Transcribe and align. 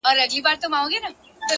د 0.03 0.03
ژوند 0.07 0.31
کیفیت 0.33 0.59
له 0.61 0.67
فکره 0.71 0.79
اغېزمنېږي.! 0.83 1.37